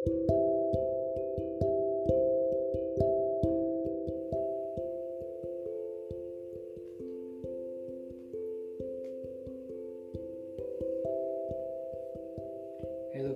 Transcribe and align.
Halo 0.00 0.16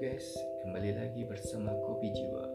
guys, 0.00 0.24
kembali 0.64 0.96
lagi 0.96 1.28
bersama 1.28 1.76
Kopi 1.84 2.08
Jiwa. 2.16 2.48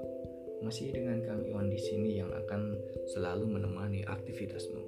Masih 0.65 0.89
dengan 0.89 1.21
Kang 1.21 1.45
Iwan 1.45 1.69
di 1.69 1.77
sini 1.77 2.17
yang 2.17 2.33
akan 2.33 2.81
selalu 3.13 3.45
menemani 3.45 4.01
aktivitasmu. 4.09 4.81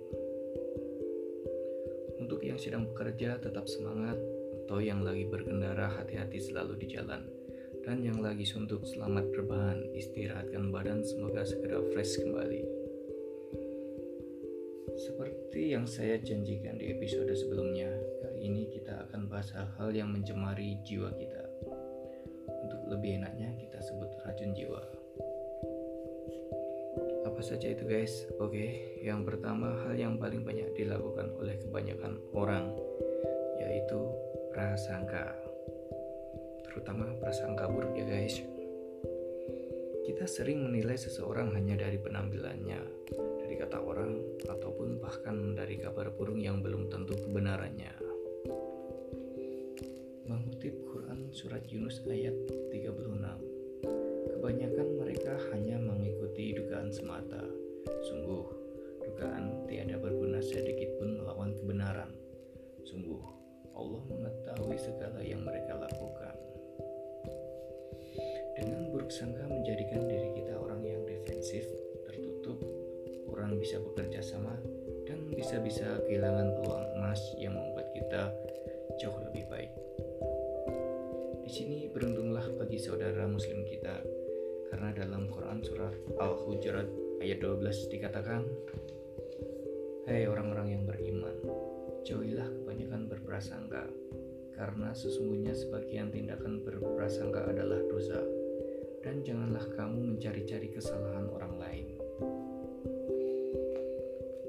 Untuk 2.17 2.41
yang 2.41 2.57
sedang 2.57 2.89
bekerja 2.89 3.37
tetap 3.37 3.69
semangat, 3.69 4.17
atau 4.65 4.81
yang 4.81 5.05
lagi 5.05 5.29
berkendara 5.29 5.93
hati-hati 5.93 6.41
selalu 6.41 6.73
di 6.81 6.89
jalan. 6.97 7.40
Dan 7.81 8.05
yang 8.05 8.21
lagi 8.21 8.45
suntuk 8.45 8.85
selamat 8.85 9.29
berbahan, 9.33 9.79
istirahatkan 9.97 10.69
badan 10.69 11.01
semoga 11.01 11.41
segera 11.45 11.81
fresh 11.91 12.21
kembali. 12.21 12.61
Seperti 14.95 15.73
yang 15.73 15.89
saya 15.89 16.21
janjikan 16.21 16.77
di 16.77 16.93
episode 16.93 17.33
sebelumnya, 17.33 17.89
kali 18.21 18.45
ini 18.45 18.69
kita 18.69 19.09
akan 19.09 19.25
bahas 19.25 19.49
hal-hal 19.57 19.89
yang 19.93 20.09
mencemari 20.13 20.77
jiwa 20.85 21.09
kita 21.17 21.51
lebih 22.91 23.23
enaknya 23.23 23.55
kita 23.55 23.79
sebut 23.79 24.11
racun 24.27 24.51
jiwa. 24.51 24.83
Apa 27.23 27.39
saja 27.39 27.71
itu 27.71 27.87
guys? 27.87 28.27
Oke, 28.43 28.99
yang 28.99 29.23
pertama 29.23 29.71
hal 29.87 29.95
yang 29.95 30.19
paling 30.19 30.43
banyak 30.43 30.67
dilakukan 30.75 31.31
oleh 31.39 31.55
kebanyakan 31.63 32.19
orang 32.35 32.75
yaitu 33.63 33.99
prasangka. 34.51 35.50
Terutama 36.71 37.03
prasangka 37.19 37.67
buruk 37.67 37.99
ya 37.99 38.07
guys. 38.07 38.39
Kita 40.07 40.23
sering 40.23 40.63
menilai 40.63 40.95
seseorang 40.95 41.51
hanya 41.51 41.75
dari 41.75 41.99
penampilannya, 41.99 42.79
dari 43.43 43.59
kata 43.59 43.83
orang, 43.83 44.23
ataupun 44.47 45.03
bahkan 45.03 45.51
dari 45.51 45.75
kabar 45.75 46.15
burung 46.15 46.39
yang 46.39 46.63
belum 46.63 46.87
tentu 46.87 47.19
kebenarannya. 47.19 47.91
Mengutip 50.31 50.71
Quran 50.87 51.27
Surat 51.35 51.67
Yunus 51.67 51.99
ayat 52.07 52.31
36 52.71 53.19
Kebanyakan 54.31 54.87
mereka 54.95 55.35
hanya 55.51 55.75
mengikuti 55.75 56.55
dugaan 56.55 56.87
semata 56.87 57.43
Sungguh, 58.07 58.47
dugaan 59.03 59.67
tiada 59.67 59.99
berguna 59.99 60.39
sedikit 60.39 60.87
pun 61.03 61.19
melawan 61.19 61.51
kebenaran 61.51 62.15
Sungguh, 62.87 63.19
Allah 63.75 64.03
mengetahui 64.07 64.79
segala 64.79 65.19
yang 65.19 65.43
mereka 65.43 65.75
lakukan 65.75 66.30
Sangka 69.11 69.43
menjadikan 69.43 70.07
diri 70.07 70.31
kita 70.39 70.55
orang 70.55 70.87
yang 70.87 71.03
defensif, 71.03 71.67
tertutup, 72.07 72.55
kurang 73.27 73.59
bisa 73.59 73.75
bekerja 73.83 74.23
sama, 74.23 74.55
dan 75.03 75.27
bisa-bisa 75.35 75.99
kehilangan 76.07 76.55
peluang 76.55 76.87
emas 76.95 77.19
yang 77.35 77.51
membuat 77.51 77.91
kita 77.91 78.31
jauh 79.03 79.19
lebih 79.27 79.43
baik. 79.51 79.67
Di 81.43 81.51
sini 81.51 81.91
beruntunglah 81.91 82.55
bagi 82.55 82.79
saudara 82.79 83.27
muslim 83.27 83.67
kita 83.67 83.99
karena 84.71 84.95
dalam 84.95 85.27
Quran 85.27 85.59
surat 85.59 85.91
Al-Hujurat 86.15 86.87
ayat 87.19 87.43
12 87.43 87.91
dikatakan 87.91 88.47
hey 90.07 90.23
orang-orang 90.31 90.79
yang 90.79 90.83
beriman, 90.87 91.35
jauhilah 92.07 92.47
kebanyakan 92.47 93.11
berprasangka 93.11 93.91
karena 94.55 94.95
sesungguhnya 94.95 95.51
sebagian 95.51 96.15
tindakan 96.15 96.63
berprasangka 96.63 97.51
adalah 97.51 97.83
dosa 97.91 98.23
dan 99.01 99.25
janganlah 99.25 99.65
kamu 99.73 100.15
mencari-cari 100.15 100.69
kesalahan 100.69 101.25
orang 101.33 101.57
lain. 101.57 101.87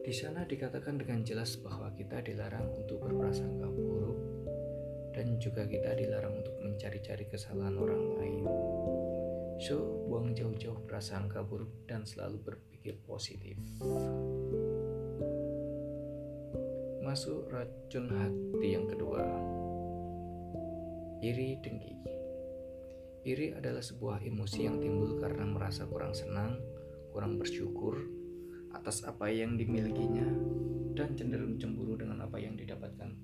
Di 0.03 0.13
sana 0.13 0.45
dikatakan 0.45 1.01
dengan 1.01 1.25
jelas 1.25 1.57
bahwa 1.57 1.89
kita 1.97 2.21
dilarang 2.21 2.69
untuk 2.77 3.01
berprasangka 3.01 3.65
buruk 3.65 4.21
dan 5.17 5.41
juga 5.41 5.65
kita 5.65 5.97
dilarang 5.97 6.45
untuk 6.45 6.57
mencari-cari 6.61 7.25
kesalahan 7.33 7.77
orang 7.81 8.05
lain. 8.21 8.45
So, 9.63 10.05
buang 10.11 10.37
jauh-jauh 10.37 10.85
prasangka 10.85 11.41
buruk 11.47 11.87
dan 11.89 12.05
selalu 12.05 12.45
berpikir 12.45 12.99
positif. 13.07 13.57
Masuk 17.01 17.49
racun 17.49 18.11
hati 18.11 18.69
yang 18.75 18.85
kedua. 18.91 19.23
Iri 21.23 21.57
dengki. 21.63 22.22
Iri 23.23 23.55
adalah 23.55 23.79
sebuah 23.79 24.27
emosi 24.27 24.67
yang 24.67 24.83
timbul 24.83 25.15
karena 25.23 25.47
merasa 25.47 25.87
kurang 25.87 26.11
senang, 26.11 26.59
kurang 27.15 27.39
bersyukur 27.39 27.95
atas 28.75 29.07
apa 29.07 29.31
yang 29.31 29.55
dimilikinya, 29.55 30.27
dan 30.99 31.15
cenderung 31.15 31.55
cemburu 31.55 31.95
dengan 32.03 32.27
apa 32.27 32.43
yang 32.43 32.59
didapatkan 32.59 33.15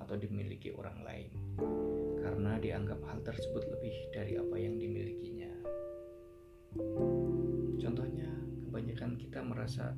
atau 0.00 0.14
dimiliki 0.16 0.72
orang 0.72 1.04
lain 1.04 1.30
karena 2.24 2.56
dianggap 2.64 3.04
hal 3.04 3.20
tersebut 3.20 3.68
lebih 3.76 3.92
dari 4.16 4.40
apa 4.40 4.56
yang 4.56 4.80
dimilikinya. 4.80 5.52
Contohnya, 7.76 8.32
kebanyakan 8.64 9.20
kita 9.20 9.44
merasa 9.44 9.92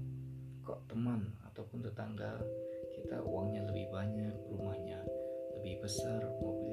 kok 0.66 0.82
teman 0.90 1.30
ataupun 1.46 1.78
tetangga 1.78 2.42
kita 2.90 3.22
uangnya 3.22 3.70
lebih 3.70 3.86
banyak, 3.94 4.34
rumahnya 4.50 4.98
lebih 5.62 5.78
besar, 5.78 6.26
mobilnya 6.42 6.63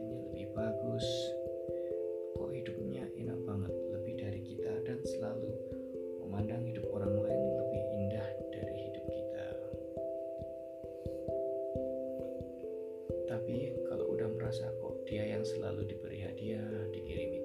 dia 15.12 15.28
yang 15.28 15.44
selalu 15.44 15.92
diberi 15.92 16.24
hadiah, 16.24 16.88
dikirim 16.96 17.36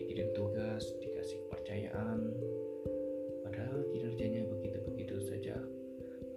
dikirim 0.00 0.32
tugas, 0.32 0.88
dikasih 0.96 1.36
kepercayaan, 1.44 2.32
padahal 3.44 3.84
kinerjanya 3.92 4.48
begitu-begitu 4.48 5.20
saja. 5.20 5.60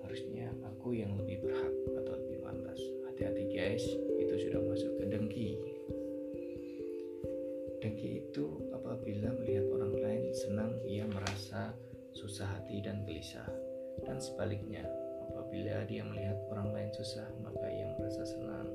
Harusnya 0.04 0.52
aku 0.68 1.00
yang 1.00 1.16
lebih 1.16 1.48
berhak 1.48 1.72
atau 1.96 2.20
lebih 2.20 2.44
pantas. 2.44 2.76
Hati-hati 3.08 3.56
guys, 3.56 3.88
itu 4.20 4.36
sudah 4.36 4.60
masuk 4.68 4.92
ke 5.00 5.06
dengki. 5.08 5.50
Dengki 7.80 8.28
itu 8.28 8.46
apabila 8.76 9.32
melihat 9.40 9.64
orang 9.72 9.96
lain 9.96 10.24
senang, 10.36 10.76
ia 10.84 11.08
merasa 11.08 11.72
susah 12.12 12.52
hati 12.52 12.84
dan 12.84 13.08
gelisah. 13.08 13.48
Dan 14.04 14.20
sebaliknya, 14.20 14.84
apabila 15.32 15.88
dia 15.88 16.04
melihat 16.04 16.36
orang 16.52 16.76
lain 16.76 16.92
susah, 16.92 17.32
maka 17.40 17.64
ia 17.72 17.88
merasa 17.96 18.28
senang. 18.28 18.68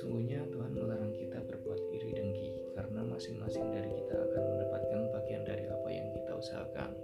Sesungguhnya 0.00 0.48
Tuhan 0.48 0.72
melarang 0.80 1.12
kita 1.12 1.44
berbuat 1.44 1.92
iri 1.92 2.16
dengki 2.16 2.72
karena 2.72 3.04
masing-masing 3.04 3.68
dari 3.68 3.92
kita 4.00 4.16
akan 4.16 4.42
mendapatkan 4.48 5.00
bagian 5.12 5.44
dari 5.44 5.68
apa 5.68 5.88
yang 5.92 6.08
kita 6.16 6.32
usahakan. 6.40 6.96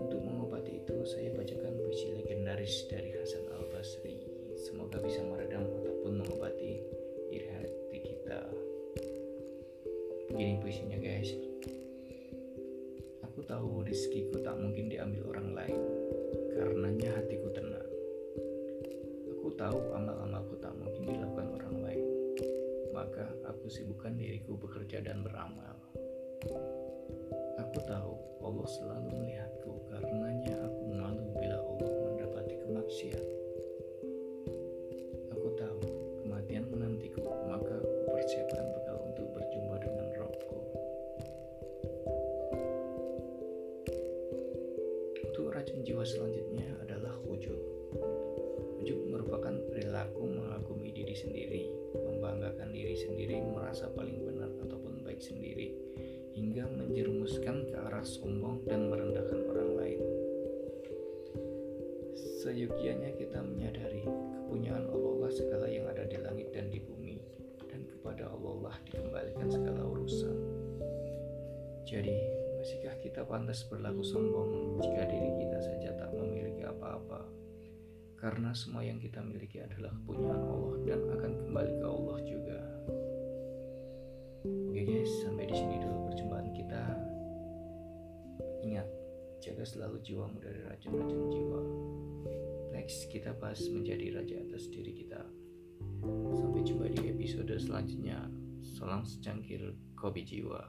Untuk 0.00 0.24
mengobati 0.24 0.80
itu, 0.80 0.96
saya 1.04 1.28
bacakan 1.36 1.76
puisi 1.76 2.16
legendaris 2.16 2.88
dari 2.88 3.12
Hasan 3.12 3.52
Al-Basri. 3.52 4.16
Semoga 4.56 4.96
bisa 5.04 5.20
meredam 5.20 5.68
ataupun 5.68 6.24
mengobati 6.24 6.80
iri 7.28 7.52
hati 7.52 7.98
kita. 8.00 8.40
Begini 10.32 10.56
puisinya 10.56 10.96
guys. 10.96 11.36
Aku 13.28 13.44
tahu 13.44 13.84
rizkiku 13.84 14.40
tak 14.40 14.56
mungkin 14.56 14.88
diambil 14.88 15.36
orang 15.36 15.52
lain, 15.52 15.80
karenanya 16.56 17.20
hatiku 17.20 17.52
tenang 17.52 17.81
tahu 19.56 19.78
amal-amalku 19.92 20.56
tak 20.60 20.72
mungkin 20.76 21.08
dilakukan 21.08 21.48
orang 21.60 21.76
lain, 21.84 22.06
maka 22.92 23.24
aku 23.48 23.68
sibukkan 23.68 24.16
diriku 24.16 24.56
bekerja 24.56 25.04
dan 25.04 25.24
beramal. 25.24 25.76
Aku 27.60 27.78
tahu 27.88 28.12
Allah 28.42 28.68
selalu 28.68 29.08
melihatku, 29.22 29.72
karenanya 29.88 30.54
aku 30.66 30.82
malu 30.92 31.24
bila 31.38 31.56
Allah 31.62 31.90
mendapati 31.90 32.54
kemaksiatan. 32.64 33.30
Aku 35.32 35.48
tahu 35.56 35.80
kematian 36.24 36.68
menantiku, 36.68 37.24
maka 37.48 37.76
aku 37.80 37.96
persiapkan 38.12 38.66
bekal 38.76 38.98
untuk 39.08 39.26
berjumpa 39.36 39.76
dengan 39.80 40.06
Robku. 40.18 40.58
Untuk 45.32 45.44
racun 45.48 45.80
jiwa 45.86 46.04
selanjutnya 46.04 46.68
adalah 46.84 47.16
ujub. 47.24 47.71
Ujub 48.92 49.08
merupakan 49.08 49.56
perilaku 49.72 50.20
mengagumi 50.28 50.92
diri 50.92 51.16
sendiri, 51.16 51.64
membanggakan 51.96 52.76
diri 52.76 52.92
sendiri, 52.92 53.40
merasa 53.40 53.88
paling 53.88 54.20
benar 54.20 54.52
ataupun 54.68 55.00
baik 55.00 55.16
sendiri, 55.16 55.72
hingga 56.36 56.68
menjerumuskan 56.68 57.72
ke 57.72 57.76
arah 57.88 58.04
sombong 58.04 58.60
dan 58.68 58.92
merendahkan 58.92 59.48
orang 59.48 59.70
lain. 59.80 60.00
Seyogianya 62.44 63.16
kita 63.16 63.40
menyadari 63.40 64.04
kepunyaan 64.04 64.84
Allah 64.84 65.32
segala 65.32 65.72
yang 65.72 65.88
ada 65.88 66.04
di 66.04 66.20
langit 66.20 66.52
dan 66.52 66.68
di 66.68 66.76
bumi, 66.76 67.16
dan 67.72 67.88
kepada 67.88 68.28
Allah 68.28 68.76
dikembalikan 68.92 69.48
Jadi, 71.88 72.12
masihkah 72.60 72.96
kita 73.00 73.24
pantas 73.24 73.64
berlaku 73.72 74.04
sombong 74.04 74.84
jika 74.84 75.08
diri 75.08 75.32
kita 75.40 75.58
saja 75.64 75.96
tak 75.96 76.12
memiliki 76.12 76.60
apa-apa? 76.60 77.40
Karena 78.22 78.54
semua 78.54 78.86
yang 78.86 79.02
kita 79.02 79.18
miliki 79.18 79.58
adalah 79.58 79.90
kepunyaan 79.98 80.46
Allah 80.46 80.74
dan 80.86 81.00
akan 81.10 81.32
kembali 81.42 81.74
ke 81.82 81.86
Allah 81.90 82.18
juga. 82.22 82.58
Oke 84.46 84.82
guys, 84.86 85.10
sampai 85.26 85.50
di 85.50 85.54
sini 85.58 85.82
dulu 85.82 86.06
perjumpaan 86.06 86.48
kita. 86.54 86.82
Ingat, 88.62 88.86
jaga 89.42 89.66
selalu 89.66 89.98
jiwamu 90.06 90.38
dari 90.38 90.62
racun-racun 90.62 91.22
jiwa. 91.34 91.62
Next, 92.70 93.10
kita 93.10 93.34
bahas 93.34 93.58
menjadi 93.66 94.14
raja 94.14 94.38
atas 94.38 94.70
diri 94.70 95.02
kita. 95.02 95.26
Sampai 96.38 96.62
jumpa 96.62 96.94
di 96.94 97.10
episode 97.10 97.50
selanjutnya. 97.58 98.22
Salam 98.62 99.02
secangkir 99.02 99.74
kopi 99.98 100.22
jiwa. 100.22 100.62